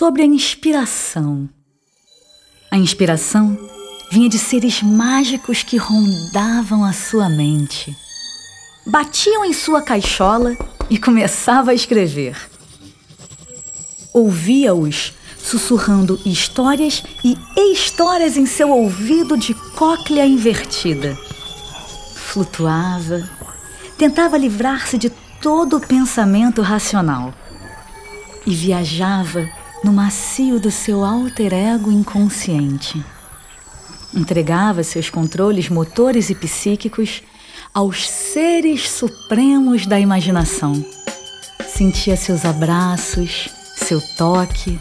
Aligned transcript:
sobre 0.00 0.22
a 0.22 0.24
inspiração. 0.24 1.46
A 2.70 2.78
inspiração 2.78 3.58
vinha 4.10 4.30
de 4.30 4.38
seres 4.38 4.82
mágicos 4.82 5.62
que 5.62 5.76
rondavam 5.76 6.86
a 6.86 6.90
sua 6.94 7.28
mente. 7.28 7.94
Batiam 8.86 9.44
em 9.44 9.52
sua 9.52 9.82
caixola 9.82 10.56
e 10.88 10.96
começava 10.96 11.72
a 11.72 11.74
escrever. 11.74 12.34
Ouvia-os 14.14 15.12
sussurrando 15.36 16.18
histórias 16.24 17.02
e 17.22 17.36
histórias 17.70 18.38
em 18.38 18.46
seu 18.46 18.70
ouvido 18.70 19.36
de 19.36 19.52
cóclea 19.52 20.24
invertida. 20.24 21.14
Flutuava, 22.14 23.28
tentava 23.98 24.38
livrar-se 24.38 24.96
de 24.96 25.10
todo 25.42 25.76
o 25.76 25.86
pensamento 25.86 26.62
racional 26.62 27.34
e 28.46 28.54
viajava 28.54 29.59
no 29.82 29.92
macio 29.92 30.60
do 30.60 30.70
seu 30.70 31.04
alter 31.04 31.52
ego 31.52 31.90
inconsciente. 31.90 33.04
Entregava 34.14 34.82
seus 34.82 35.08
controles 35.08 35.68
motores 35.68 36.30
e 36.30 36.34
psíquicos 36.34 37.22
aos 37.72 38.08
seres 38.08 38.90
supremos 38.90 39.86
da 39.86 39.98
imaginação. 39.98 40.84
Sentia 41.66 42.16
seus 42.16 42.44
abraços, 42.44 43.48
seu 43.76 44.00
toque, 44.16 44.78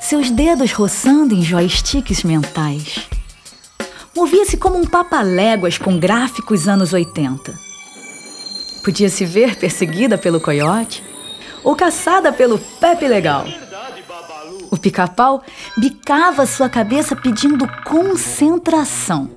seus 0.00 0.30
dedos 0.30 0.72
roçando 0.72 1.34
em 1.34 1.42
joysticks 1.42 2.22
mentais. 2.22 3.08
Movia-se 4.14 4.56
como 4.56 4.76
um 4.76 4.86
papaléguas 4.86 5.78
com 5.78 5.98
gráficos 5.98 6.68
anos 6.68 6.92
80. 6.92 7.54
Podia 8.84 9.08
se 9.08 9.24
ver 9.24 9.56
perseguida 9.56 10.18
pelo 10.18 10.40
coiote 10.40 11.02
ou 11.62 11.74
caçada 11.74 12.32
pelo 12.32 12.58
Pepe 12.58 13.08
Legal. 13.08 13.46
O 14.70 14.76
pica-pau 14.76 15.42
bicava 15.76 16.46
sua 16.46 16.68
cabeça 16.68 17.16
pedindo 17.16 17.68
concentração. 17.84 19.30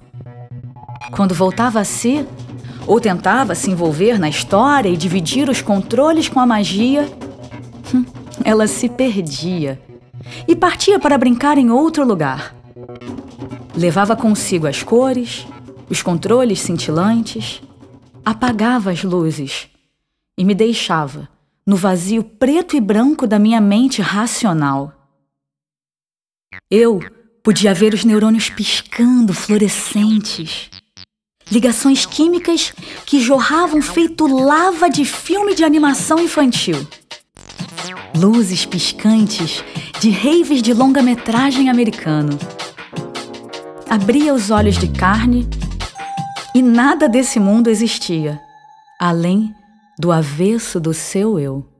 Quando 1.11 1.33
voltava 1.33 1.79
a 1.79 1.83
si, 1.83 2.25
ou 2.85 2.99
tentava 2.99 3.55
se 3.55 3.71
envolver 3.71 4.19
na 4.19 4.29
história 4.29 4.89
e 4.89 4.97
dividir 4.97 5.49
os 5.49 5.61
controles 5.61 6.29
com 6.29 6.39
a 6.39 6.45
magia, 6.45 7.11
hum, 7.93 8.05
ela 8.43 8.67
se 8.67 8.89
perdia 8.89 9.81
e 10.47 10.55
partia 10.55 10.99
para 10.99 11.17
brincar 11.17 11.57
em 11.57 11.69
outro 11.69 12.05
lugar. 12.05 12.55
Levava 13.75 14.15
consigo 14.15 14.67
as 14.67 14.83
cores, 14.83 15.47
os 15.89 16.01
controles 16.01 16.59
cintilantes, 16.59 17.61
apagava 18.23 18.91
as 18.91 19.03
luzes 19.03 19.67
e 20.37 20.45
me 20.45 20.53
deixava 20.53 21.27
no 21.65 21.75
vazio 21.75 22.23
preto 22.23 22.75
e 22.75 22.81
branco 22.81 23.25
da 23.25 23.39
minha 23.39 23.61
mente 23.61 24.01
racional. 24.01 25.02
Eu 26.69 26.99
podia 27.43 27.73
ver 27.73 27.93
os 27.93 28.03
neurônios 28.03 28.49
piscando, 28.49 29.33
fluorescentes. 29.33 30.69
Ligações 31.51 32.05
químicas 32.05 32.73
que 33.05 33.19
jorravam 33.19 33.81
feito 33.81 34.25
lava 34.25 34.89
de 34.89 35.05
filme 35.05 35.53
de 35.53 35.63
animação 35.63 36.19
infantil. 36.19 36.87
Luzes 38.15 38.65
piscantes 38.65 39.63
de 39.99 40.09
raves 40.09 40.61
de 40.61 40.73
longa-metragem 40.73 41.69
americano. 41.69 42.37
Abria 43.89 44.33
os 44.33 44.49
olhos 44.49 44.77
de 44.77 44.87
carne 44.87 45.47
e 46.55 46.61
nada 46.61 47.09
desse 47.09 47.39
mundo 47.39 47.69
existia, 47.69 48.39
além 48.99 49.53
do 49.99 50.11
avesso 50.11 50.79
do 50.79 50.93
seu 50.93 51.39
eu. 51.39 51.72